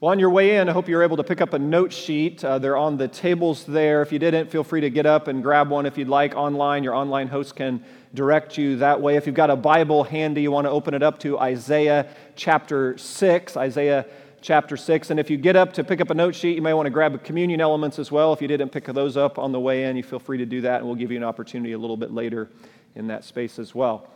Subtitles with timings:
[0.00, 2.44] Well, on your way in, I hope you're able to pick up a note sheet.
[2.44, 4.00] Uh, they're on the tables there.
[4.00, 6.84] If you didn't, feel free to get up and grab one if you'd like online.
[6.84, 9.16] Your online host can direct you that way.
[9.16, 12.06] If you've got a Bible handy, you want to open it up to Isaiah
[12.36, 13.56] chapter 6.
[13.56, 14.06] Isaiah
[14.40, 15.10] chapter 6.
[15.10, 16.90] And if you get up to pick up a note sheet, you may want to
[16.90, 18.32] grab communion elements as well.
[18.32, 20.60] If you didn't pick those up on the way in, you feel free to do
[20.60, 22.48] that, and we'll give you an opportunity a little bit later
[22.94, 24.08] in that space as well.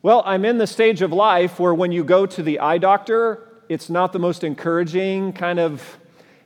[0.00, 3.47] Well, I'm in the stage of life where when you go to the eye doctor,
[3.68, 5.98] it's not the most encouraging kind of,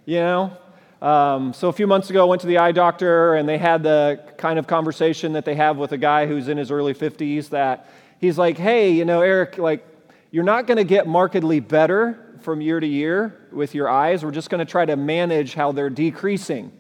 [0.05, 0.57] you know.
[1.01, 3.83] Um, so a few months ago, I went to the eye doctor, and they had
[3.83, 7.49] the kind of conversation that they have with a guy who's in his early 50s.
[7.51, 9.85] That he's like, "Hey, you know, Eric, like,
[10.31, 14.25] you're not going to get markedly better from year to year with your eyes.
[14.25, 16.73] We're just going to try to manage how they're decreasing."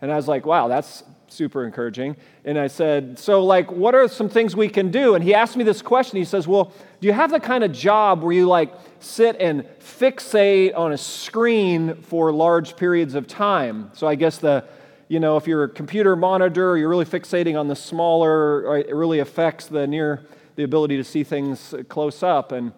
[0.00, 2.16] And I was like, "Wow, that's super encouraging.
[2.44, 5.14] And I said, So, like, what are some things we can do?
[5.14, 6.18] And he asked me this question.
[6.18, 9.64] He says, Well, do you have the kind of job where you, like, sit and
[9.80, 13.90] fixate on a screen for large periods of time?
[13.94, 14.64] So, I guess the,
[15.08, 19.20] you know, if you're a computer monitor, you're really fixating on the smaller, it really
[19.20, 22.52] affects the near, the ability to see things close up.
[22.52, 22.72] And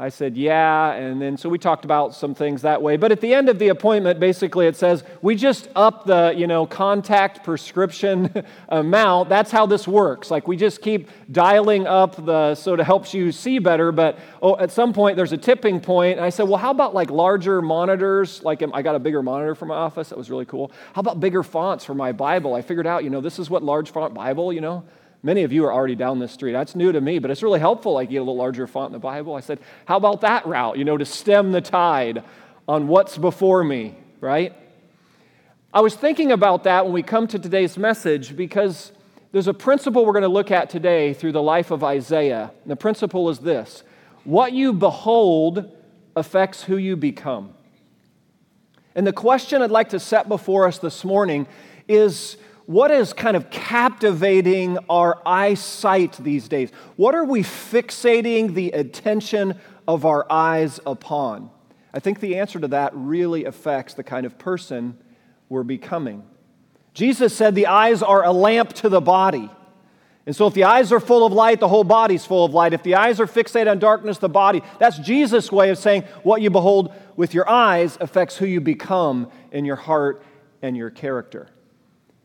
[0.00, 0.92] I said, yeah.
[0.92, 2.96] And then so we talked about some things that way.
[2.96, 6.46] But at the end of the appointment, basically it says, we just up the, you
[6.46, 9.28] know, contact prescription amount.
[9.28, 10.30] That's how this works.
[10.30, 13.92] Like we just keep dialing up the, so it helps you see better.
[13.92, 16.16] But oh, at some point there's a tipping point.
[16.16, 18.42] And I said, well, how about like larger monitors?
[18.42, 20.08] Like I got a bigger monitor for my office.
[20.08, 20.72] That was really cool.
[20.94, 22.54] How about bigger fonts for my Bible?
[22.54, 24.82] I figured out, you know, this is what large font Bible, you know,
[25.22, 26.52] Many of you are already down this street.
[26.52, 27.92] That's new to me, but it's really helpful.
[27.92, 29.34] Like you get a little larger font in the Bible.
[29.34, 32.22] I said, How about that route, you know, to stem the tide
[32.66, 34.54] on what's before me, right?
[35.72, 38.92] I was thinking about that when we come to today's message because
[39.32, 42.50] there's a principle we're going to look at today through the life of Isaiah.
[42.62, 43.84] And the principle is this
[44.24, 45.70] what you behold
[46.16, 47.54] affects who you become.
[48.94, 51.46] And the question I'd like to set before us this morning
[51.86, 52.36] is
[52.70, 56.70] what is kind of captivating our eyesight these days?
[56.94, 59.58] What are we fixating the attention
[59.88, 61.50] of our eyes upon?
[61.92, 64.96] I think the answer to that really affects the kind of person
[65.48, 66.22] we're becoming.
[66.94, 69.50] Jesus said the eyes are a lamp to the body.
[70.24, 72.72] And so, if the eyes are full of light, the whole body's full of light.
[72.72, 76.40] If the eyes are fixated on darkness, the body, that's Jesus' way of saying what
[76.40, 80.22] you behold with your eyes affects who you become in your heart
[80.62, 81.48] and your character.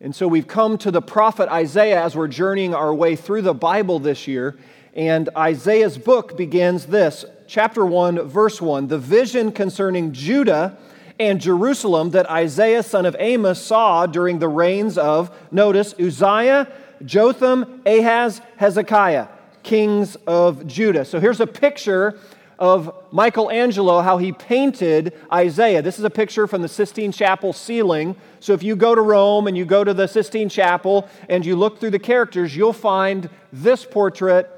[0.01, 3.53] And so we've come to the prophet Isaiah as we're journeying our way through the
[3.53, 4.57] Bible this year.
[4.93, 10.77] And Isaiah's book begins this chapter 1, verse 1 the vision concerning Judah
[11.17, 16.67] and Jerusalem that Isaiah, son of Amos, saw during the reigns of, notice, Uzziah,
[17.05, 19.27] Jotham, Ahaz, Hezekiah,
[19.63, 21.05] kings of Judah.
[21.05, 22.19] So here's a picture
[22.57, 25.81] of Michelangelo, how he painted Isaiah.
[25.81, 28.15] This is a picture from the Sistine Chapel ceiling.
[28.39, 31.55] So if you go to Rome and you go to the Sistine Chapel and you
[31.55, 34.49] look through the characters, you'll find this portrait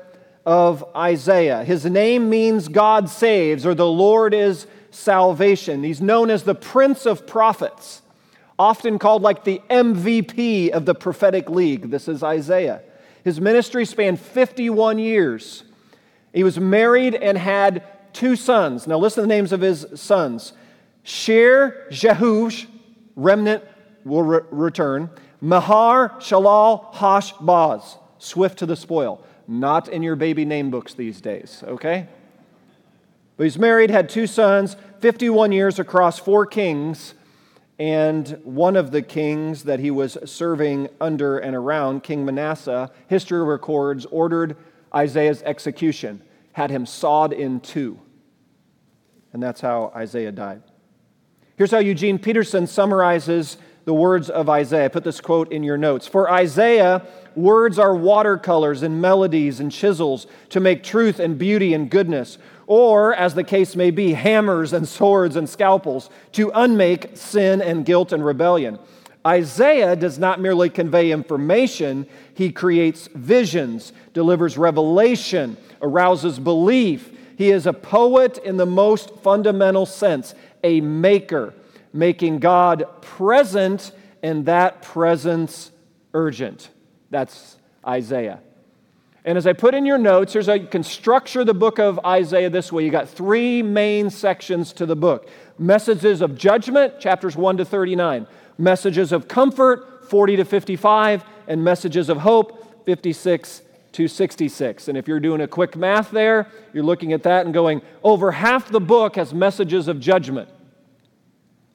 [0.45, 1.63] of Isaiah.
[1.63, 5.83] His name means God saves, or the Lord is salvation.
[5.83, 8.01] He's known as the Prince of Prophets,
[8.57, 11.89] often called like the MVP of the prophetic league.
[11.91, 12.81] This is Isaiah.
[13.23, 15.63] His ministry spanned 51 years.
[16.37, 17.81] He was married and had
[18.13, 18.85] two sons.
[18.85, 20.53] Now, listen to the names of his sons
[21.01, 22.67] Shear, Jehush,
[23.15, 23.63] remnant
[24.05, 25.09] will re- return.
[25.41, 29.25] Mahar, Shalal, Hash, Baz, swift to the spoil.
[29.47, 32.07] Not in your baby name books these days, okay?
[33.35, 37.15] But he's married, had two sons, 51 years across four kings,
[37.79, 43.43] and one of the kings that he was serving under and around, King Manasseh, history
[43.43, 44.55] records, ordered
[44.93, 46.21] Isaiah's execution
[46.57, 47.99] had him sawed in two.
[49.31, 50.63] And that's how Isaiah died.
[51.55, 54.89] Here's how Eugene Peterson summarizes the words of Isaiah.
[54.89, 56.07] Put this quote in your notes.
[56.07, 61.91] For Isaiah, words are watercolors and melodies and chisels to make truth and beauty and
[61.91, 67.61] goodness, or, as the case may be, hammers and swords and scalpels to unmake sin
[67.61, 68.79] and guilt and rebellion.
[69.27, 77.11] Isaiah does not merely convey information, he creates visions, delivers revelation, arouses belief.
[77.37, 80.33] He is a poet in the most fundamental sense,
[80.63, 81.53] a maker,
[81.91, 83.91] making God present
[84.23, 85.71] and that presence
[86.13, 86.69] urgent.
[87.09, 88.39] That's Isaiah.
[89.25, 91.99] And as I put in your notes, here's how you can structure the book of
[92.05, 92.85] Isaiah this way.
[92.85, 95.27] You got three main sections to the book
[95.59, 98.25] messages of judgment, chapters 1 to 39,
[98.57, 103.61] messages of comfort, 40 to 55, and messages of hope, 56
[103.93, 104.87] to 66.
[104.87, 108.31] And if you're doing a quick math there, you're looking at that and going, over
[108.31, 110.49] half the book has messages of judgment.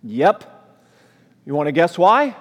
[0.05, 0.45] Yep.
[1.45, 2.37] You want to guess why?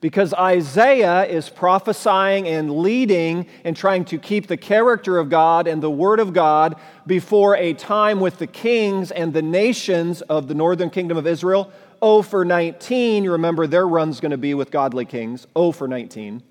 [0.00, 5.82] Because Isaiah is prophesying and leading and trying to keep the character of God and
[5.82, 6.76] the Word of God
[7.06, 11.72] before a time with the kings and the nations of the northern kingdom of Israel.
[12.00, 15.46] Oh, for 19, you remember their run's going to be with godly kings.
[15.56, 16.42] Oh, for 19.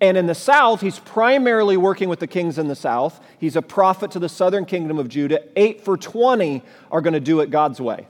[0.00, 3.20] And in the south, he's primarily working with the kings in the south.
[3.38, 5.42] He's a prophet to the southern kingdom of Judah.
[5.56, 8.06] Eight for 20 are going to do it God's way.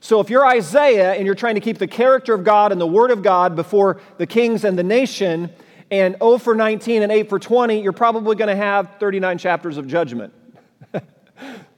[0.00, 2.86] So if you're Isaiah and you're trying to keep the character of God and the
[2.86, 5.50] word of God before the kings and the nation,
[5.92, 9.76] and 0 for 19 and 8 for 20, you're probably going to have 39 chapters
[9.76, 10.32] of judgment.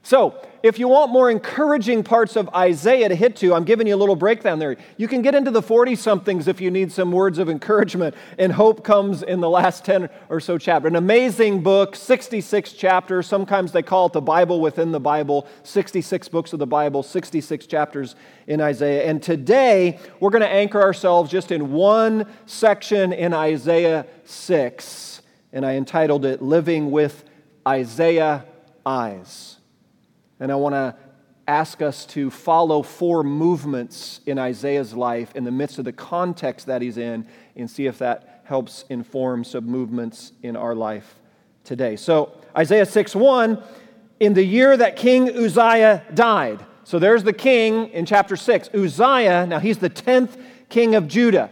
[0.02, 3.94] so, if you want more encouraging parts of Isaiah to hit to, I'm giving you
[3.94, 4.78] a little breakdown there.
[4.96, 8.50] You can get into the 40 somethings if you need some words of encouragement, and
[8.50, 10.88] hope comes in the last 10 or so chapters.
[10.88, 13.26] An amazing book, 66 chapters.
[13.26, 17.66] Sometimes they call it the Bible within the Bible, 66 books of the Bible, 66
[17.66, 18.16] chapters
[18.46, 19.04] in Isaiah.
[19.04, 25.20] And today, we're going to anchor ourselves just in one section in Isaiah 6,
[25.52, 27.22] and I entitled it Living with
[27.68, 28.46] Isaiah
[28.86, 29.58] Eyes.
[30.40, 30.96] And I want to
[31.46, 36.66] ask us to follow four movements in Isaiah's life in the midst of the context
[36.66, 37.26] that he's in
[37.56, 41.16] and see if that helps inform some movements in our life
[41.64, 41.96] today.
[41.96, 43.62] So, Isaiah 6 1,
[44.20, 46.64] in the year that King Uzziah died.
[46.84, 48.70] So, there's the king in chapter 6.
[48.74, 51.50] Uzziah, now he's the 10th king of Judah.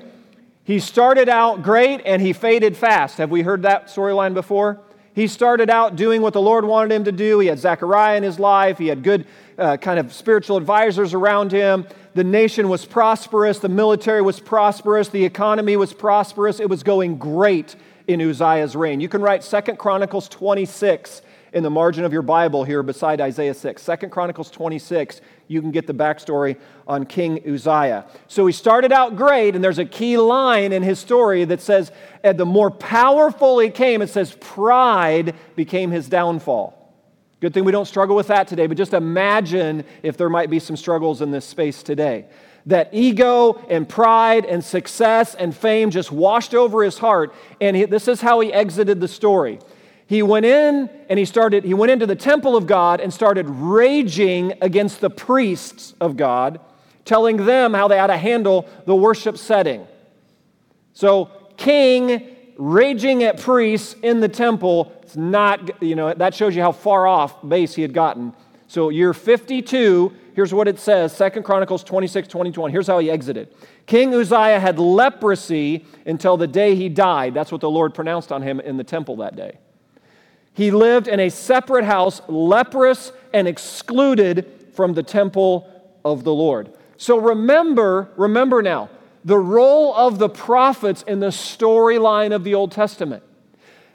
[0.64, 3.18] He started out great and he faded fast.
[3.18, 4.80] Have we heard that storyline before?
[5.14, 7.38] He started out doing what the Lord wanted him to do.
[7.38, 9.26] He had Zechariah in his life, he had good
[9.58, 11.86] uh, kind of spiritual advisors around him.
[12.14, 16.60] The nation was prosperous, the military was prosperous, the economy was prosperous.
[16.60, 17.76] It was going great
[18.08, 19.00] in Uzziah's reign.
[19.00, 23.54] You can write Second Chronicles 26 in the margin of your Bible here beside Isaiah
[23.54, 23.82] 6.
[23.82, 26.56] Second Chronicles 26, you can get the backstory
[26.86, 28.06] on King Uzziah.
[28.26, 31.92] So he started out great, and there's a key line in his story that says,
[32.24, 36.78] and the more powerful he came, it says, pride became his downfall.
[37.40, 40.58] Good thing we don't struggle with that today, but just imagine if there might be
[40.58, 42.26] some struggles in this space today.
[42.66, 47.84] That ego and pride and success and fame just washed over his heart, and he,
[47.84, 49.58] this is how he exited the story
[50.12, 53.48] he went in and he started he went into the temple of god and started
[53.48, 56.60] raging against the priests of god
[57.06, 59.86] telling them how they had to handle the worship setting.
[60.92, 66.60] So king raging at priests in the temple it's not you know that shows you
[66.60, 68.34] how far off base he had gotten.
[68.66, 73.48] So year 52 here's what it says Second chronicles 26 21 here's how he exited.
[73.86, 77.32] King uzziah had leprosy until the day he died.
[77.32, 79.58] That's what the lord pronounced on him in the temple that day
[80.54, 85.68] he lived in a separate house, leprous and excluded from the temple
[86.04, 86.72] of the Lord.
[86.96, 88.90] So remember, remember now,
[89.24, 93.22] the role of the prophets in the storyline of the Old Testament.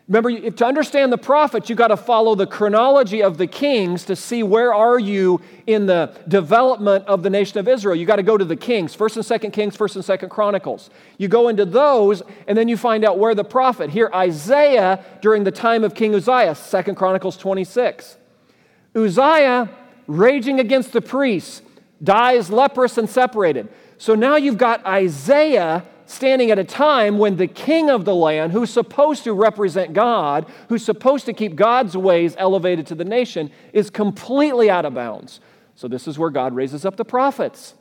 [0.08, 4.06] Remember, if, to understand the prophets, you got to follow the chronology of the kings
[4.06, 7.94] to see where are you in the development of the nation of Israel.
[7.94, 10.90] You got to go to the kings, first and second kings, first and second chronicles.
[11.18, 13.90] You go into those, and then you find out where the prophet.
[13.90, 18.16] Here, Isaiah during the time of King Uzziah, second chronicles 26.
[18.96, 19.70] Uzziah
[20.08, 21.62] raging against the priests,
[22.02, 23.68] dies leprous and separated.
[23.98, 28.54] So now you've got Isaiah standing at a time when the king of the land,
[28.54, 33.52] who's supposed to represent God, who's supposed to keep God's ways elevated to the nation,
[33.74, 35.40] is completely out of bounds.
[35.76, 37.76] So, this is where God raises up the prophets.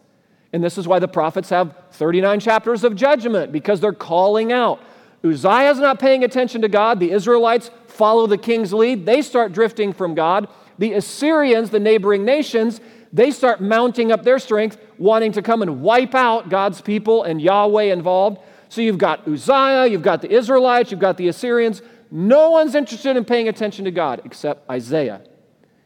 [0.53, 4.81] And this is why the prophets have 39 chapters of judgment, because they're calling out.
[5.25, 7.01] Uzziah's not paying attention to God.
[7.01, 9.07] The Israelites follow the king's lead.
[9.07, 10.49] They start drifting from God.
[10.79, 12.81] The Assyrians, the neighboring nations,
[13.17, 17.41] they start mounting up their strength, wanting to come and wipe out God's people and
[17.41, 18.41] Yahweh involved.
[18.69, 21.81] So you've got Uzziah, you've got the Israelites, you've got the Assyrians.
[22.11, 25.23] No one's interested in paying attention to God except Isaiah.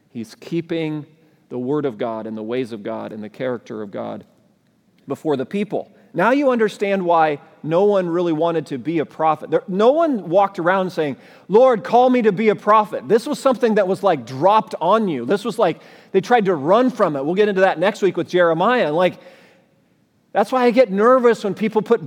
[0.09, 1.05] He's keeping
[1.47, 4.25] the word of God and the ways of God and the character of God
[5.07, 5.89] before the people.
[6.13, 9.51] Now you understand why no one really wanted to be a prophet.
[9.51, 13.07] There, no one walked around saying, Lord, call me to be a prophet.
[13.07, 15.25] This was something that was like dropped on you.
[15.25, 15.79] This was like
[16.11, 17.23] they tried to run from it.
[17.23, 18.91] We'll get into that next week with Jeremiah.
[18.91, 19.19] Like,
[20.33, 22.01] that's why I get nervous when people put,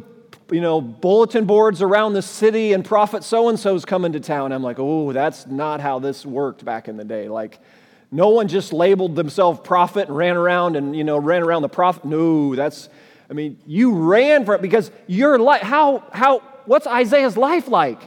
[0.50, 4.52] you know, bulletin boards around the city and prophet so and so's coming to town.
[4.52, 7.28] I'm like, oh, that's not how this worked back in the day.
[7.28, 7.58] Like,
[8.10, 11.68] no one just labeled themselves prophet and ran around and, you know, ran around the
[11.68, 12.04] prophet.
[12.04, 12.88] No, that's,
[13.34, 18.00] I mean, you ran for it because your life, how, how, what's Isaiah's life like?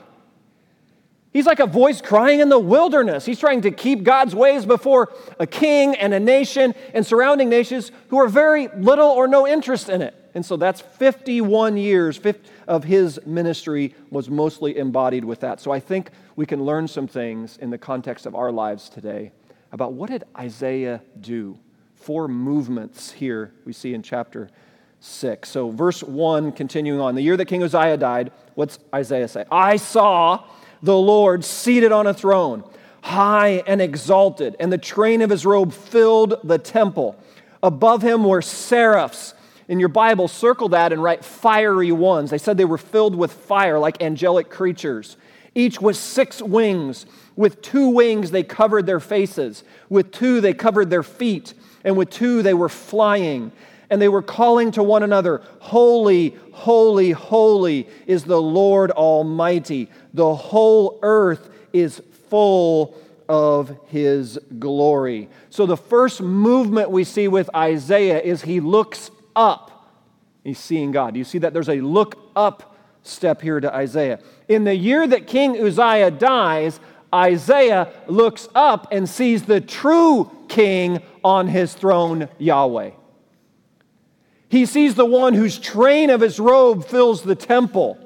[1.33, 3.25] He's like a voice crying in the wilderness.
[3.25, 7.91] He's trying to keep God's ways before a king and a nation and surrounding nations
[8.07, 10.15] who are very little or no interest in it.
[10.33, 12.21] And so that's 51 years
[12.65, 15.59] of his ministry was mostly embodied with that.
[15.59, 19.33] So I think we can learn some things in the context of our lives today
[19.73, 21.59] about what did Isaiah do?
[21.95, 24.49] Four movements here we see in chapter
[24.99, 25.49] 6.
[25.49, 27.15] So verse 1 continuing on.
[27.15, 29.45] The year that King Uzziah died, what's Isaiah say?
[29.51, 30.43] I saw
[30.81, 32.63] the Lord seated on a throne,
[33.01, 37.15] high and exalted, and the train of his robe filled the temple.
[37.63, 39.33] Above him were seraphs.
[39.67, 42.29] In your Bible, circle that and write fiery ones.
[42.29, 45.17] They said they were filled with fire like angelic creatures,
[45.55, 47.05] each with six wings.
[47.35, 49.63] With two wings, they covered their faces.
[49.89, 51.53] With two, they covered their feet.
[51.83, 53.51] And with two, they were flying
[53.89, 59.89] and they were calling to one another, Holy, holy, holy is the Lord Almighty.
[60.13, 62.97] The whole earth is full
[63.29, 65.29] of his glory.
[65.49, 69.91] So, the first movement we see with Isaiah is he looks up.
[70.43, 71.15] He's seeing God.
[71.15, 71.53] You see that?
[71.53, 74.19] There's a look up step here to Isaiah.
[74.47, 76.79] In the year that King Uzziah dies,
[77.13, 82.91] Isaiah looks up and sees the true king on his throne, Yahweh.
[84.49, 87.97] He sees the one whose train of his robe fills the temple,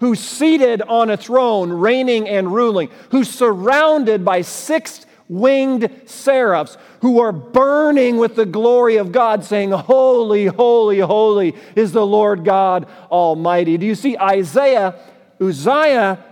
[0.00, 7.20] who's seated on a throne, reigning and ruling, who's surrounded by six winged seraphs who
[7.20, 12.86] are burning with the glory of God, saying, Holy, holy, holy is the Lord God
[13.10, 13.78] Almighty.
[13.78, 14.96] Do you see Isaiah,
[15.40, 16.24] Uzziah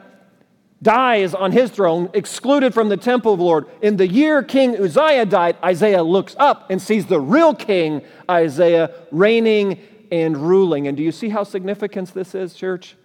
[0.82, 3.66] dies on his throne, excluded from the temple of the Lord.
[3.82, 8.94] In the year King Uzziah died, Isaiah looks up and sees the real king, Isaiah,
[9.10, 9.80] reigning
[10.12, 10.86] and ruling.
[10.86, 12.96] And do you see how significant this is, church?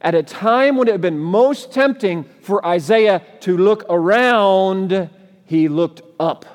[0.00, 5.10] At a time when it had been most tempting for Isaiah to look around,
[5.44, 6.46] he looked up.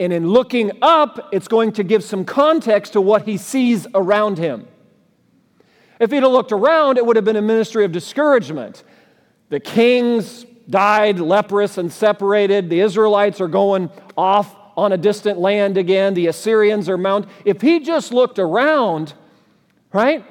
[0.00, 4.38] And in looking up, it's going to give some context to what he sees around
[4.38, 4.66] him.
[6.00, 8.82] If he'd have looked around, it would have been a ministry of discouragement.
[9.48, 12.70] The kings died leprous and separated.
[12.70, 16.14] The Israelites are going off on a distant land again.
[16.14, 17.28] The Assyrians are mount.
[17.44, 19.14] If he just looked around,
[19.92, 20.24] right?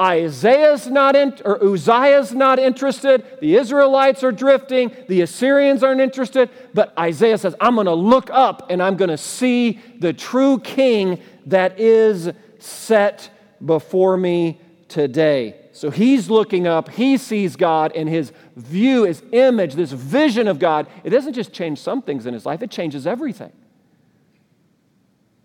[0.00, 3.24] Isaiah's not in, or Uzziah's not interested.
[3.40, 4.94] The Israelites are drifting.
[5.08, 6.50] The Assyrians aren't interested.
[6.72, 10.60] But Isaiah says, I'm going to look up and I'm going to see the true
[10.60, 13.30] king that is set
[13.64, 15.54] before me today.
[15.72, 20.58] So he's looking up, he sees God, and his view, his image, this vision of
[20.58, 23.52] God, it doesn't just change some things in his life, it changes everything.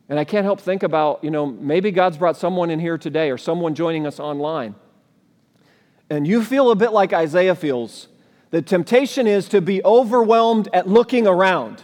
[0.10, 3.32] And I can't help think about, you know, maybe God's brought someone in here today
[3.32, 4.76] or someone joining us online.
[6.10, 8.08] And you feel a bit like Isaiah feels.
[8.52, 11.84] The temptation is to be overwhelmed at looking around.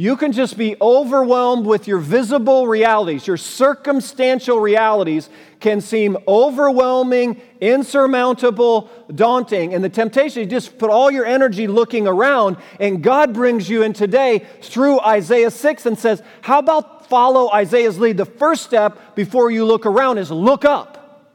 [0.00, 3.26] You can just be overwhelmed with your visible realities.
[3.26, 5.28] Your circumstantial realities
[5.58, 9.74] can seem overwhelming, insurmountable, daunting.
[9.74, 12.58] And the temptation is just put all your energy looking around.
[12.78, 17.98] And God brings you in today through Isaiah 6 and says, How about follow Isaiah's
[17.98, 18.18] lead?
[18.18, 21.34] The first step before you look around is look up.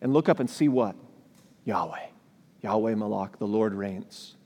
[0.00, 0.94] And look up and see what?
[1.64, 2.06] Yahweh.
[2.62, 4.36] Yahweh Malak, the Lord reigns.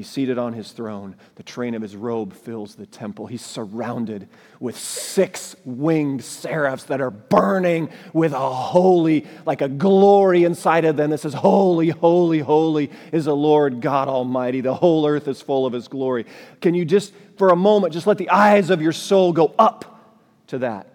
[0.00, 1.14] He's seated on his throne.
[1.34, 3.26] The train of his robe fills the temple.
[3.26, 10.44] He's surrounded with six winged seraphs that are burning with a holy, like a glory
[10.44, 14.62] inside of them that says, Holy, holy, holy is the Lord God Almighty.
[14.62, 16.24] The whole earth is full of his glory.
[16.62, 20.16] Can you just, for a moment, just let the eyes of your soul go up
[20.46, 20.86] to that?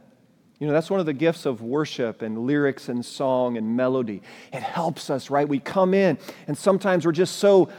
[0.58, 4.24] You know, that's one of the gifts of worship and lyrics and song and melody.
[4.52, 5.48] It helps us, right?
[5.48, 7.70] We come in, and sometimes we're just so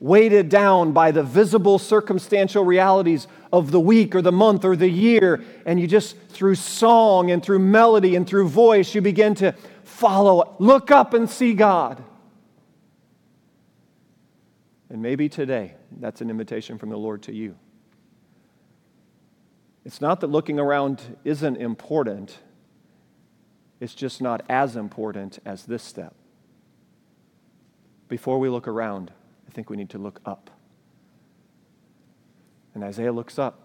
[0.00, 4.88] weighted down by the visible circumstantial realities of the week or the month or the
[4.88, 9.52] year, and you just, through song and through melody and through voice, you begin to
[9.82, 12.02] follow, look up and see God.
[14.90, 17.56] And maybe today, that's an invitation from the Lord to you.
[19.84, 22.38] It's not that looking around isn't important,
[23.80, 26.14] it's just not as important as this step.
[28.08, 29.12] Before we look around,
[29.50, 30.50] think we need to look up.
[32.74, 33.60] And Isaiah looks up.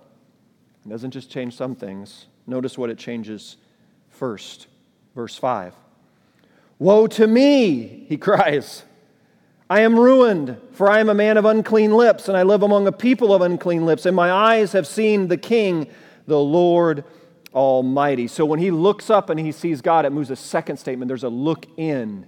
[0.86, 2.28] It doesn't just change some things.
[2.48, 3.58] Notice what it changes
[4.10, 4.68] first.
[5.16, 5.76] Verse 5.
[6.78, 8.84] Woe to me, he cries.
[9.70, 12.88] I am ruined, for I am a man of unclean lips, and I live among
[12.88, 15.88] a people of unclean lips, and my eyes have seen the King,
[16.26, 17.04] the Lord
[17.54, 18.28] Almighty.
[18.28, 21.08] So when he looks up and he sees God, it moves a second statement.
[21.08, 22.26] There's a look in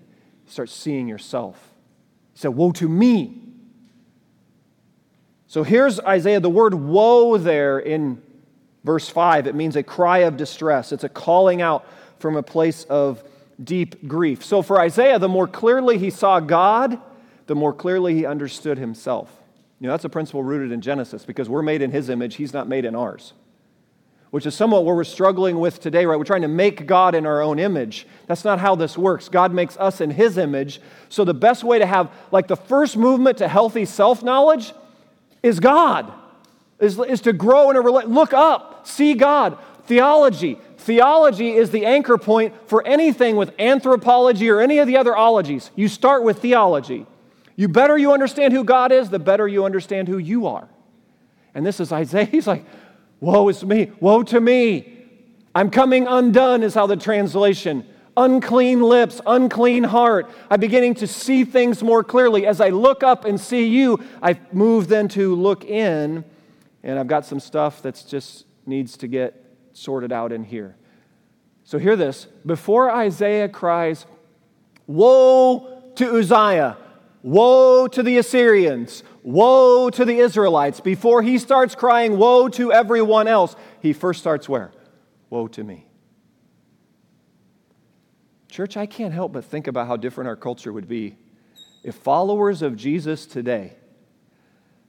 [0.51, 1.70] start seeing yourself.
[2.41, 3.37] Said, Woe to me.
[5.45, 6.39] So here's Isaiah.
[6.39, 8.21] The word woe there in
[8.83, 10.91] verse 5, it means a cry of distress.
[10.91, 11.85] It's a calling out
[12.17, 13.23] from a place of
[13.63, 14.43] deep grief.
[14.43, 16.99] So for Isaiah, the more clearly he saw God,
[17.45, 19.29] the more clearly he understood himself.
[19.79, 22.53] You know, that's a principle rooted in Genesis because we're made in his image, he's
[22.53, 23.33] not made in ours.
[24.31, 26.17] Which is somewhat what we're struggling with today, right?
[26.17, 28.07] We're trying to make God in our own image.
[28.27, 29.29] That's not how this works.
[29.29, 30.81] God makes us in his image.
[31.09, 34.73] So the best way to have, like, the first movement to healthy self knowledge
[35.43, 36.11] is God,
[36.79, 38.15] is, is to grow in a relationship.
[38.15, 39.57] Look up, see God.
[39.85, 45.15] Theology, Theology is the anchor point for anything with anthropology or any of the other
[45.15, 45.69] ologies.
[45.75, 47.05] You start with theology.
[47.55, 50.67] You better you understand who God is, the better you understand who you are.
[51.53, 52.25] And this is Isaiah.
[52.31, 52.65] He's like,
[53.21, 54.97] Woe is me, woe to me.
[55.53, 57.85] I'm coming undone, is how the translation.
[58.17, 60.29] Unclean lips, unclean heart.
[60.49, 62.45] I'm beginning to see things more clearly.
[62.45, 66.25] As I look up and see you, I move then to look in,
[66.83, 69.41] and I've got some stuff that just needs to get
[69.73, 70.75] sorted out in here.
[71.63, 72.25] So, hear this.
[72.45, 74.05] Before Isaiah cries,
[74.87, 76.77] Woe to Uzziah,
[77.23, 83.27] woe to the Assyrians, woe to the Israelites, before he starts crying, Woe to everyone
[83.27, 84.71] else, he first starts where?
[85.29, 85.85] Woe to me.
[88.49, 91.17] Church, I can't help but think about how different our culture would be
[91.83, 93.73] if followers of Jesus today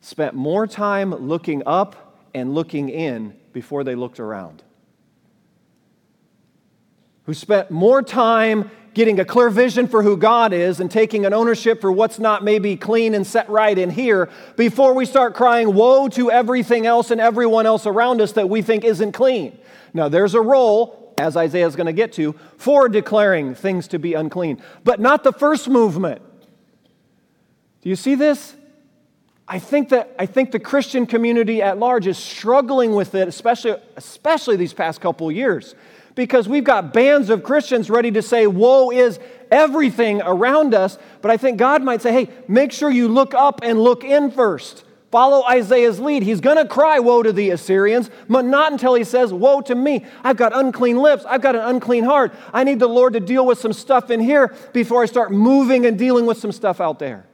[0.00, 4.64] spent more time looking up and looking in before they looked around
[7.24, 11.32] who spent more time getting a clear vision for who God is and taking an
[11.32, 15.74] ownership for what's not maybe clean and set right in here before we start crying
[15.74, 19.58] woe to everything else and everyone else around us that we think isn't clean.
[19.94, 23.98] Now, there's a role, as Isaiah is going to get to, for declaring things to
[23.98, 26.22] be unclean, but not the first movement.
[27.80, 28.54] Do you see this?
[29.48, 33.74] I think that I think the Christian community at large is struggling with it, especially,
[33.96, 35.74] especially these past couple years
[36.14, 39.18] because we've got bands of Christians ready to say, Woe is
[39.50, 40.98] everything around us.
[41.20, 44.30] But I think God might say, Hey, make sure you look up and look in
[44.30, 44.84] first.
[45.10, 46.22] Follow Isaiah's lead.
[46.22, 49.74] He's going to cry, Woe to the Assyrians, but not until he says, Woe to
[49.74, 50.06] me.
[50.24, 51.24] I've got unclean lips.
[51.26, 52.34] I've got an unclean heart.
[52.52, 55.84] I need the Lord to deal with some stuff in here before I start moving
[55.84, 57.26] and dealing with some stuff out there.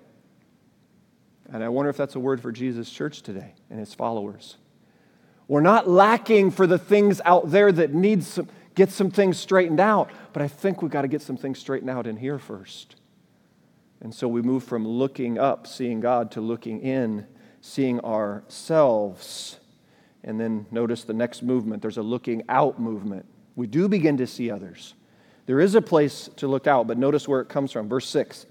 [1.50, 4.56] And I wonder if that's a word for Jesus' church today and his followers.
[5.46, 9.80] We're not lacking for the things out there that need some, get some things straightened
[9.80, 12.94] out, but I think we've got to get some things straightened out in here first.
[14.00, 17.26] And so we move from looking up, seeing God, to looking in,
[17.60, 19.58] seeing ourselves.
[20.22, 23.26] And then notice the next movement there's a looking out movement.
[23.56, 24.94] We do begin to see others.
[25.46, 27.88] There is a place to look out, but notice where it comes from.
[27.88, 28.46] Verse 6.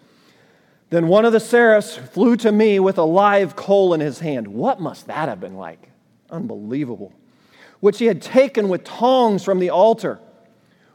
[0.90, 4.50] Then one of the seraphs flew to me with a live coal in his hand.
[4.50, 5.90] What must that have been like?
[6.30, 7.14] Unbelievable
[7.80, 10.20] which he had taken with tongs from the altar.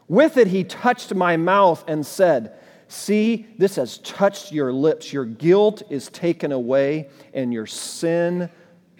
[0.07, 2.53] With it he touched my mouth and said,
[2.87, 5.11] See, this has touched your lips.
[5.11, 8.51] Your guilt is taken away and your sin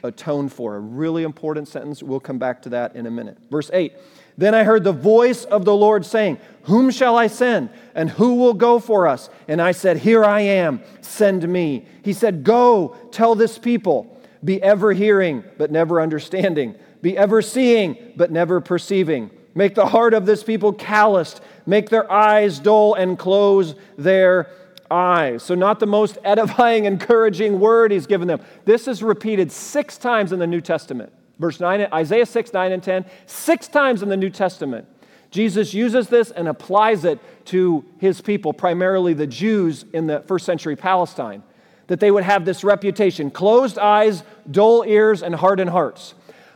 [0.03, 0.75] atoned for.
[0.75, 2.01] A really important sentence.
[2.01, 3.37] We'll come back to that in a minute.
[3.51, 3.93] Verse 8
[4.37, 7.69] Then I heard the voice of the Lord saying, Whom shall I send?
[7.93, 9.29] And who will go for us?
[9.47, 11.85] And I said, Here I am, send me.
[12.03, 18.13] He said, Go, tell this people, be ever hearing, but never understanding be ever seeing,
[18.15, 19.29] but never perceiving.
[19.53, 21.41] Make the heart of this people calloused.
[21.65, 24.49] Make their eyes dull and close their
[24.89, 25.43] eyes.
[25.43, 28.39] So, not the most edifying, encouraging word he's given them.
[28.63, 31.11] This is repeated six times in the New Testament.
[31.39, 34.87] Verse 9, Isaiah 6, 9, and 10, six times in the New Testament.
[35.29, 40.45] Jesus uses this and applies it to his people, primarily the Jews in the first
[40.45, 41.43] century Palestine,
[41.87, 46.13] that they would have this reputation closed eyes, dull ears, and hardened hearts.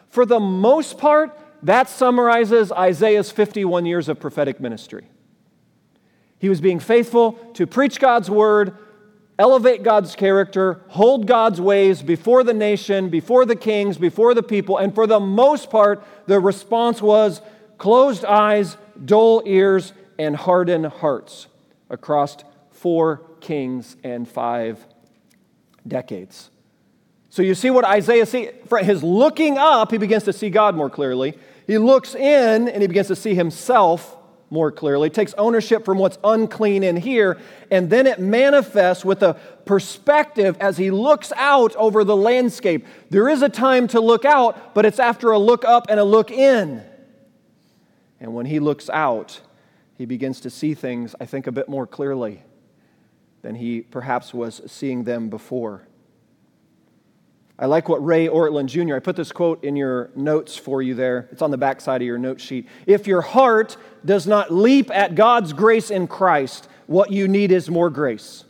[0.09, 5.07] For the most part, that summarizes Isaiah's 51 years of prophetic ministry.
[6.39, 8.77] He was being faithful to preach God's word,
[9.39, 14.77] elevate God's character, hold God's ways before the nation, before the kings, before the people.
[14.77, 17.41] And for the most part, the response was
[17.77, 21.47] closed eyes, dull ears, and hardened hearts
[21.89, 22.37] across
[22.71, 24.85] four kings and five
[25.87, 26.49] decades.
[27.37, 28.49] So you see what Isaiah sees.
[28.81, 31.37] His looking up, he begins to see God more clearly.
[31.67, 34.17] He looks in and he begins to see himself
[34.49, 37.37] more clearly, takes ownership from what's unclean in here,
[37.69, 42.87] and then it manifests with a perspective as he looks out over the landscape.
[43.11, 46.03] There is a time to look out, but it's after a look up and a
[46.03, 46.81] look in.
[48.19, 49.41] And when he looks out,
[49.95, 52.41] he begins to see things, I think, a bit more clearly.
[53.43, 55.86] than he perhaps was seeing them before.
[57.59, 58.95] I like what Ray Ortlund Jr.
[58.95, 61.27] I put this quote in your notes for you there.
[61.31, 62.67] It's on the back side of your note sheet.
[62.85, 67.69] If your heart does not leap at God's grace in Christ, what you need is
[67.69, 68.43] more grace.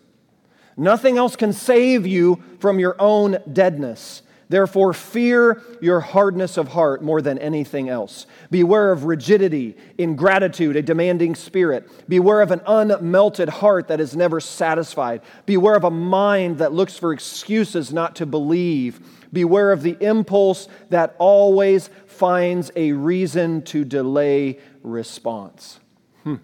[0.76, 4.24] Nothing else can save you from your own deadness.
[4.50, 8.26] Therefore, fear your hardness of heart more than anything else.
[8.50, 11.90] Beware of rigidity, ingratitude, a demanding spirit.
[12.08, 15.22] Beware of an unmelted heart that is never satisfied.
[15.46, 19.02] Beware of a mind that looks for excuses not to believe.
[19.34, 25.82] Beware of the impulse that always finds a reason to delay response.
[26.24, 26.36] Hmm.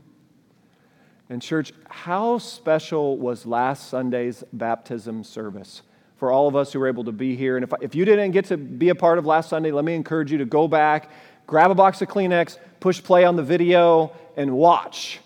[1.30, 5.84] And, church, how special was last Sunday's baptism service?
[6.24, 7.58] For all of us who were able to be here.
[7.58, 9.94] And if, if you didn't get to be a part of last Sunday, let me
[9.94, 11.12] encourage you to go back,
[11.48, 15.20] grab a box of Kleenex, push play on the video, and watch,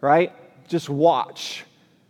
[0.00, 0.32] right?
[0.66, 1.64] Just watch.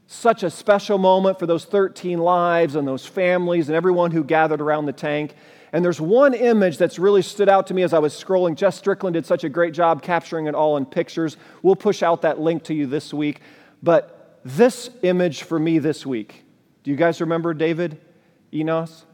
[0.06, 4.62] Such a special moment for those 13 lives and those families and everyone who gathered
[4.62, 5.34] around the tank.
[5.74, 8.54] And there's one image that's really stood out to me as I was scrolling.
[8.56, 11.36] Jess Strickland did such a great job capturing it all in pictures.
[11.60, 13.42] We'll push out that link to you this week.
[13.82, 16.46] But this image for me this week,
[16.82, 18.00] do you guys remember David?
[18.52, 19.04] Enos?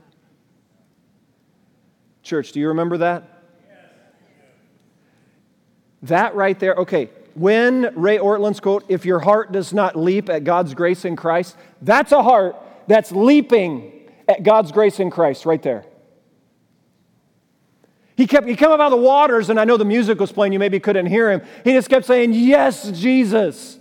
[2.22, 3.24] Church, do you remember that?
[6.02, 10.44] That right there, okay, when Ray Ortlund's quote, if your heart does not leap at
[10.44, 15.62] God's grace in Christ, that's a heart that's leaping at God's grace in Christ right
[15.62, 15.84] there.
[18.16, 20.32] He kept, he came up out of the waters, and I know the music was
[20.32, 21.42] playing, you maybe couldn't hear him.
[21.62, 23.78] He just kept saying, Yes, Jesus.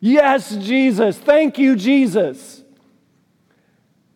[0.00, 1.16] Yes, Jesus.
[1.18, 2.59] Thank you, Jesus.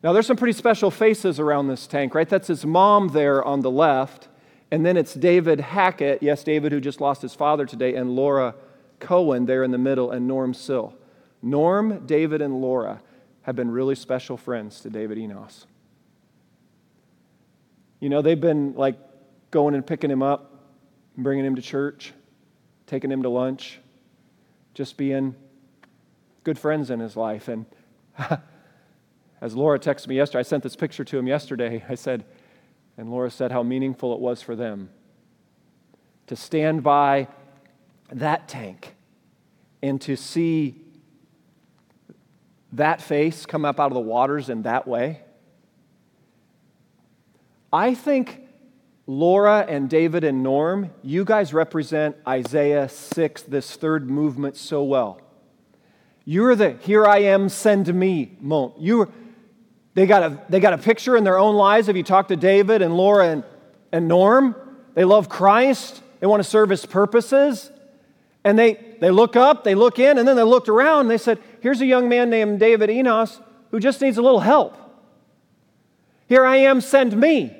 [0.04, 2.28] Now, there's some pretty special faces around this tank, right?
[2.28, 4.28] That's his mom there on the left.
[4.70, 8.54] And then it's David Hackett, yes, David who just lost his father today, and Laura
[9.00, 10.94] Cohen there in the middle, and Norm Sill.
[11.40, 13.00] Norm, David, and Laura
[13.42, 15.66] have been really special friends to David Enos.
[17.98, 18.98] You know, they've been like
[19.50, 20.68] going and picking him up,
[21.16, 22.12] bringing him to church,
[22.86, 23.80] taking him to lunch,
[24.74, 25.34] just being
[26.42, 27.48] good friends in his life.
[27.48, 27.64] And
[29.44, 31.85] As Laura texted me yesterday, I sent this picture to him yesterday.
[31.88, 32.24] I said,
[32.96, 34.88] and Laura said how meaningful it was for them
[36.28, 37.28] to stand by
[38.11, 38.94] that tank
[39.83, 40.80] and to see
[42.72, 45.20] that face come up out of the waters in that way.
[47.70, 48.48] I think
[49.07, 55.20] Laura and David and Norm, you guys represent Isaiah 6, this third movement, so well.
[56.24, 58.76] You're the here I am, send me moment.
[58.78, 59.11] You're
[59.94, 61.88] they got, a, they got a picture in their own lives.
[61.88, 63.44] If you talk to David and Laura and,
[63.92, 64.57] and Norm,
[64.94, 66.02] they love Christ.
[66.20, 67.70] They want to serve his purposes.
[68.42, 71.18] And they, they look up, they look in, and then they looked around and they
[71.18, 74.76] said, Here's a young man named David Enos who just needs a little help.
[76.28, 77.57] Here I am, send me.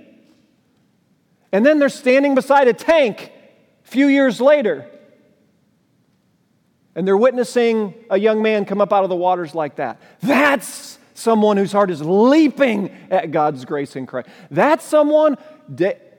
[1.53, 3.31] And then they're standing beside a tank
[3.85, 4.91] a few years later.
[6.97, 10.01] And they're witnessing a young man come up out of the waters like that.
[10.21, 14.29] That's someone whose heart is leaping at God's grace in Christ.
[14.51, 15.39] That's someone,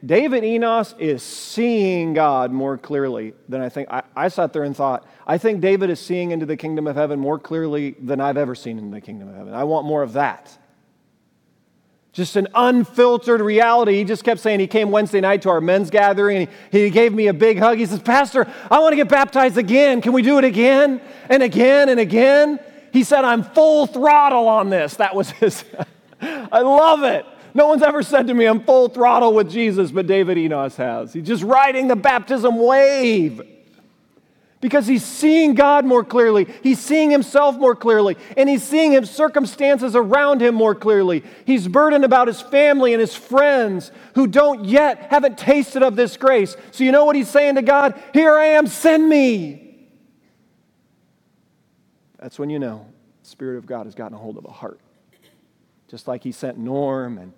[0.04, 3.90] David Enos is seeing God more clearly than I think.
[3.92, 6.96] I, I sat there and thought, I think David is seeing into the kingdom of
[6.96, 9.54] heaven more clearly than I've ever seen in the kingdom of heaven.
[9.54, 10.58] I want more of that.
[12.14, 13.96] Just an unfiltered reality.
[13.98, 16.90] He just kept saying he came Wednesday night to our men's gathering and he, he
[16.90, 17.78] gave me a big hug.
[17.78, 20.02] He says, Pastor, I want to get baptized again.
[20.02, 22.60] Can we do it again and again and again?
[22.96, 24.96] He said, I'm full throttle on this.
[24.96, 25.66] That was his.
[26.22, 27.26] I love it.
[27.54, 31.12] No one's ever said to me, I'm full throttle with Jesus, but David Enos has.
[31.12, 33.42] He's just riding the baptism wave
[34.62, 36.48] because he's seeing God more clearly.
[36.64, 41.22] He's seeing himself more clearly, and he's seeing his circumstances around him more clearly.
[41.44, 46.16] He's burdened about his family and his friends who don't yet, haven't tasted of this
[46.16, 46.56] grace.
[46.72, 48.02] So, you know what he's saying to God?
[48.14, 49.65] Here I am, send me.
[52.26, 52.88] That's when you know
[53.22, 54.80] the Spirit of God has gotten a hold of a heart.
[55.88, 57.34] Just like He sent Norm and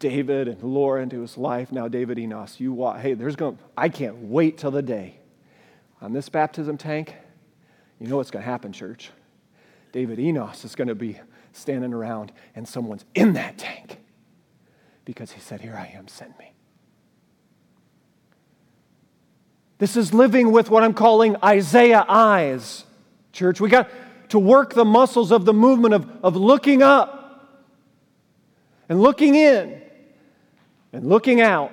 [0.00, 1.70] David and Laura into his life.
[1.70, 2.98] Now, David Enos, you walk.
[2.98, 3.56] Hey, there's going.
[3.76, 5.20] I can't wait till the day
[6.00, 7.14] on this baptism tank.
[8.00, 9.12] You know what's going to happen, church?
[9.92, 11.20] David Enos is going to be
[11.52, 14.00] standing around, and someone's in that tank
[15.04, 16.08] because he said, "Here I am.
[16.08, 16.54] Send me."
[19.78, 22.84] This is living with what I'm calling Isaiah eyes
[23.38, 23.60] church.
[23.60, 23.88] We got
[24.30, 27.64] to work the muscles of the movement of, of looking up
[28.88, 29.80] and looking in
[30.92, 31.72] and looking out.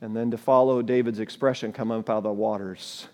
[0.00, 3.08] And then to follow David's expression, come up out of the waters.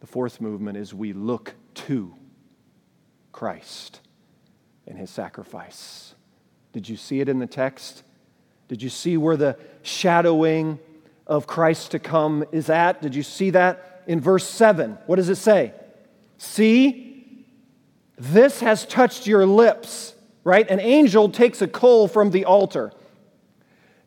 [0.00, 2.14] The fourth movement is we look to
[3.32, 4.00] Christ
[4.86, 6.14] and his sacrifice.
[6.72, 8.02] Did you see it in the text?
[8.68, 10.78] Did you see where the shadowing
[11.26, 13.00] of Christ to come is at?
[13.00, 14.98] Did you see that in verse 7?
[15.06, 15.72] What does it say?
[16.38, 17.46] See,
[18.16, 20.14] this has touched your lips,
[20.44, 20.68] right?
[20.68, 22.92] An angel takes a coal from the altar.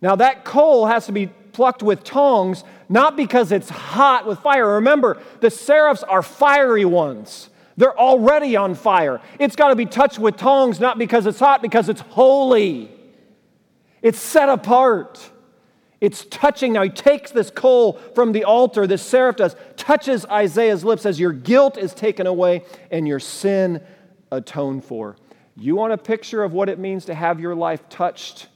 [0.01, 4.75] Now, that coal has to be plucked with tongs, not because it's hot with fire.
[4.75, 7.49] Remember, the seraphs are fiery ones.
[7.77, 9.21] They're already on fire.
[9.39, 12.91] It's got to be touched with tongs, not because it's hot, because it's holy.
[14.01, 15.31] It's set apart.
[15.99, 16.73] It's touching.
[16.73, 21.19] Now, he takes this coal from the altar, this seraph does, touches Isaiah's lips as
[21.19, 23.81] your guilt is taken away and your sin
[24.31, 25.15] atoned for.
[25.55, 28.47] You want a picture of what it means to have your life touched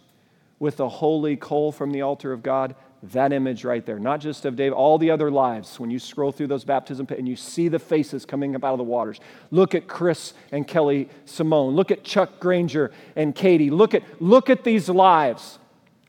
[0.60, 2.76] with the holy coal from the altar of God?
[3.04, 6.32] That image right there, not just of David, all the other lives, when you scroll
[6.32, 9.20] through those baptism and you see the faces coming up out of the waters.
[9.50, 11.76] Look at Chris and Kelly Simone.
[11.76, 13.72] Look at Chuck Granger and Katie.
[13.72, 15.58] Look at, look at these lives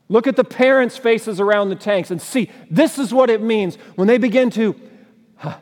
[0.09, 3.75] Look at the parents' faces around the tanks and see this is what it means
[3.95, 4.75] when they begin to
[5.37, 5.57] huh,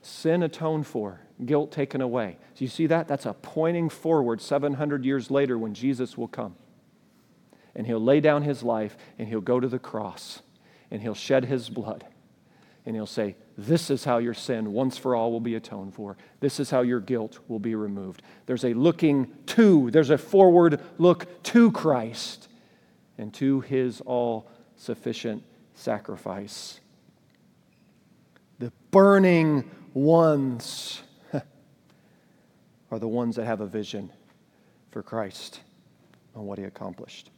[0.00, 2.38] sin atoned for, guilt taken away.
[2.56, 3.08] Do you see that?
[3.08, 6.56] That's a pointing forward 700 years later when Jesus will come.
[7.74, 10.42] And he'll lay down his life and he'll go to the cross
[10.90, 12.04] and he'll shed his blood
[12.84, 16.16] and he'll say, This is how your sin once for all will be atoned for.
[16.40, 18.22] This is how your guilt will be removed.
[18.46, 22.48] There's a looking to, there's a forward look to Christ
[23.18, 25.42] and to his all sufficient
[25.74, 26.80] sacrifice.
[28.58, 31.02] The burning ones
[32.90, 34.10] are the ones that have a vision
[34.90, 35.60] for Christ
[36.34, 37.30] and what he accomplished.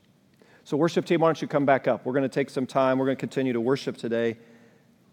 [0.65, 2.07] So, worship team, why don't you come back up?
[2.07, 2.99] We're going to take some time.
[2.99, 4.39] We're going to continue to worship today.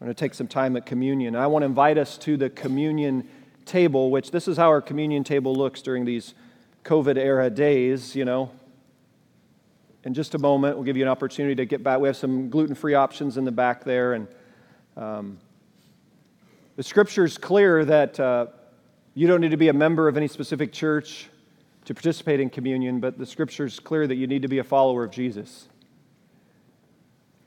[0.01, 1.35] We're going to take some time at communion.
[1.35, 3.29] I want to invite us to the communion
[3.65, 6.33] table, which this is how our communion table looks during these
[6.83, 8.49] COVID era days, you know.
[10.03, 11.99] In just a moment, we'll give you an opportunity to get back.
[11.99, 14.13] We have some gluten free options in the back there.
[14.13, 14.27] And
[14.97, 15.37] um,
[16.77, 18.47] the scripture is clear that uh,
[19.13, 21.29] you don't need to be a member of any specific church
[21.85, 24.63] to participate in communion, but the scripture is clear that you need to be a
[24.63, 25.67] follower of Jesus.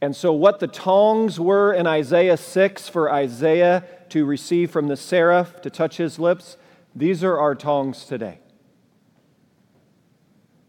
[0.05, 4.99] And so, what the tongs were in Isaiah 6 for Isaiah to receive from the
[4.99, 6.59] seraph to touch his lips,
[6.95, 8.41] these are our tongs today.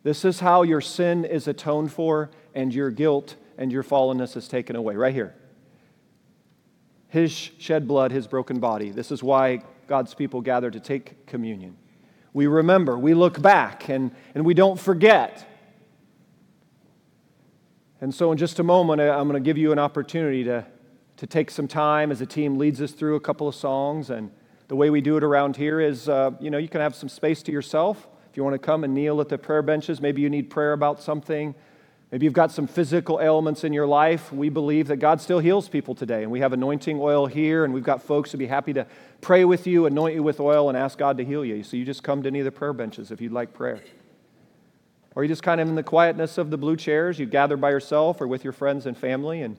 [0.03, 4.47] This is how your sin is atoned for and your guilt and your fallenness is
[4.47, 4.95] taken away.
[4.95, 5.35] Right here.
[7.09, 8.89] His shed blood, his broken body.
[8.91, 11.75] This is why God's people gather to take communion.
[12.31, 15.45] We remember, we look back, and, and we don't forget.
[18.05, 20.63] And so, in just a moment, I'm going to give you an opportunity to,
[21.17, 24.11] to take some time as the team leads us through a couple of songs.
[24.11, 24.29] And
[24.67, 27.09] the way we do it around here is, uh, you know, you can have some
[27.09, 28.07] space to yourself.
[28.29, 30.73] If you want to come and kneel at the prayer benches, maybe you need prayer
[30.73, 31.55] about something.
[32.11, 34.31] Maybe you've got some physical ailments in your life.
[34.31, 36.21] We believe that God still heals people today.
[36.21, 38.85] And we have anointing oil here, and we've got folks who'd be happy to
[39.21, 41.63] pray with you, anoint you with oil, and ask God to heal you.
[41.63, 43.81] So you just come to any of the prayer benches if you'd like prayer.
[45.15, 47.69] Or you just kind of in the quietness of the blue chairs, you gather by
[47.69, 49.57] yourself or with your friends and family and,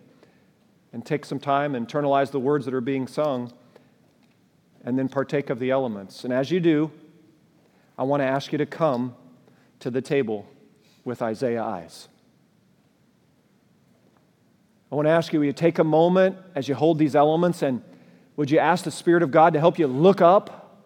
[0.93, 3.53] and take some time and internalize the words that are being sung
[4.85, 6.25] and then partake of the elements.
[6.25, 6.91] And as you do,
[7.99, 9.17] I want to ask you to come
[9.81, 10.47] to the table
[11.05, 12.09] with Isaiah eyes.
[14.93, 17.63] I want to ask you, will you take a moment as you hold these elements
[17.63, 17.83] and
[18.37, 20.85] would you ask the Spirit of God to help you look up?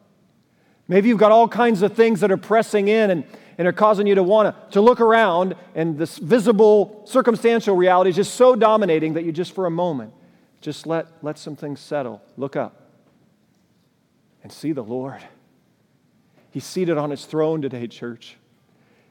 [0.86, 3.24] Maybe you've got all kinds of things that are pressing in and
[3.60, 8.16] and are causing you to want to look around, and this visible circumstantial reality is
[8.16, 10.14] just so dominating that you just for a moment
[10.62, 12.22] just let, let some things settle.
[12.38, 12.88] Look up
[14.42, 15.20] and see the Lord.
[16.50, 18.38] He's seated on his throne today, church.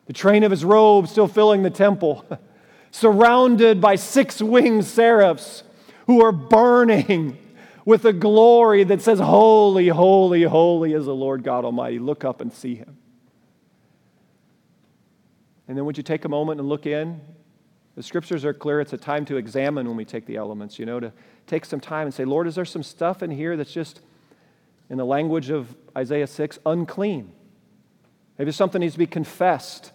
[0.08, 2.26] The train of his robe still filling the temple,
[2.90, 5.62] surrounded by six winged seraphs
[6.08, 7.38] who are burning
[7.86, 12.00] with a glory that says, Holy, holy, holy is the Lord God Almighty.
[12.00, 12.98] Look up and see him.
[15.70, 17.22] And then would you take a moment and look in?
[17.96, 18.82] The scriptures are clear.
[18.82, 21.14] It's a time to examine when we take the elements, you know, to
[21.46, 24.02] take some time and say, Lord, is there some stuff in here that's just,
[24.90, 27.32] in the language of Isaiah 6, unclean?
[28.40, 29.92] Maybe something needs to be confessed.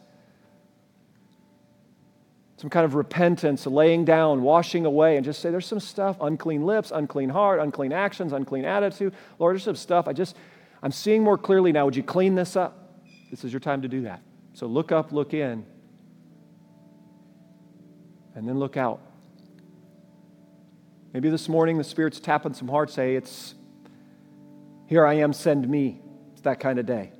[2.58, 6.64] Some kind of repentance, laying down, washing away, and just say, there's some stuff unclean
[6.64, 9.12] lips, unclean heart, unclean actions, unclean attitude.
[9.40, 10.06] Lord, there's some stuff.
[10.06, 10.36] I just,
[10.84, 11.84] I'm seeing more clearly now.
[11.84, 12.96] Would you clean this up?
[13.32, 14.22] This is your time to do that.
[14.54, 15.66] So look up, look in,
[18.34, 19.00] and then look out.
[21.12, 23.54] Maybe this morning the Spirit's tapping some hearts, say, It's
[24.86, 26.00] here I am, send me.
[26.32, 27.12] It's that kind of day.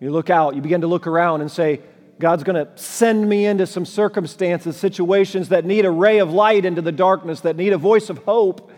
[0.00, 1.80] You look out, you begin to look around and say,
[2.18, 6.64] God's going to send me into some circumstances, situations that need a ray of light
[6.64, 8.72] into the darkness, that need a voice of hope.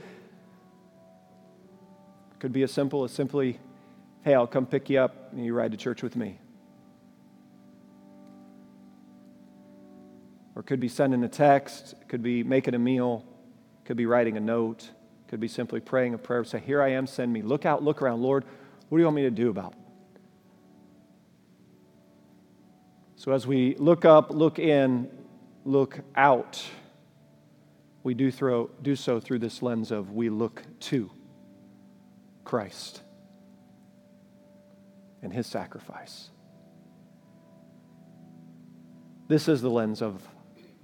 [2.32, 3.58] It could be as simple as simply,
[4.24, 6.39] hey, I'll come pick you up and you ride to church with me.
[10.60, 13.24] Or could be sending a text, could be making a meal,
[13.86, 14.90] could be writing a note,
[15.26, 17.40] could be simply praying a prayer, say, Here I am, send me.
[17.40, 18.20] Look out, look around.
[18.20, 18.44] Lord,
[18.90, 19.72] what do you want me to do about?
[23.16, 25.10] So as we look up, look in,
[25.64, 26.62] look out,
[28.02, 31.10] we do, throw, do so through this lens of we look to
[32.44, 33.00] Christ
[35.22, 36.28] and his sacrifice.
[39.26, 40.28] This is the lens of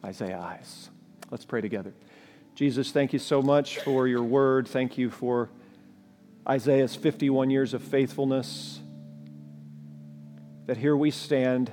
[0.04, 0.90] Isaiah eyes.
[1.30, 1.92] Let's pray together.
[2.54, 4.66] Jesus, thank you so much for your word.
[4.68, 5.50] Thank you for
[6.48, 8.80] Isaiah's 51 years of faithfulness.
[10.66, 11.70] That here we stand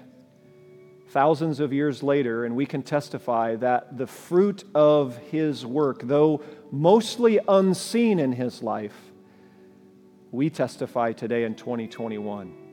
[1.09, 6.41] thousands of years later, and we can testify that the fruit of his work, though
[6.71, 8.95] mostly unseen in his life,
[10.31, 12.63] we testify today in 2021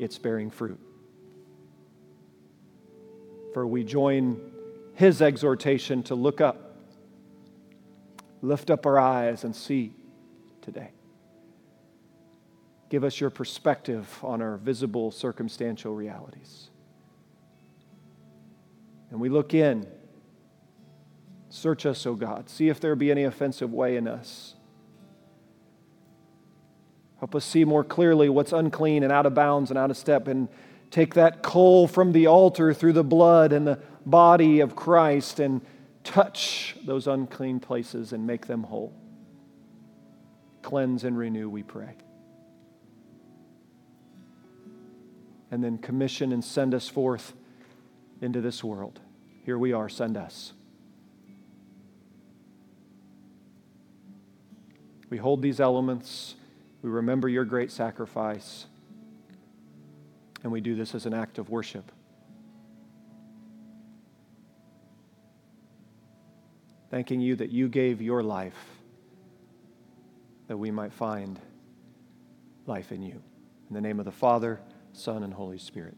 [0.00, 0.80] it's bearing fruit.
[3.52, 4.40] For we join
[4.94, 6.76] his exhortation to look up,
[8.42, 9.92] lift up our eyes, and see
[10.62, 10.90] today.
[12.88, 16.70] Give us your perspective on our visible circumstantial realities
[19.10, 19.86] and we look in.
[21.50, 22.48] Search us, O God.
[22.48, 24.54] See if there be any offensive way in us.
[27.18, 30.26] Help us see more clearly what's unclean and out of bounds and out of step,
[30.28, 30.48] and
[30.90, 35.60] take that coal from the altar through the blood and the body of Christ and
[36.02, 38.92] touch those unclean places and make them whole.
[40.62, 41.96] Cleanse and renew, we pray.
[45.50, 47.32] And then commission and send us forth
[48.20, 49.00] into this world.
[49.44, 50.52] Here we are, send us.
[55.08, 56.36] We hold these elements,
[56.82, 58.66] we remember your great sacrifice,
[60.42, 61.92] and we do this as an act of worship.
[66.90, 68.58] Thanking you that you gave your life
[70.48, 71.38] that we might find
[72.66, 73.22] life in you.
[73.68, 74.60] In the name of the Father,
[74.92, 75.96] Son, and Holy Spirit.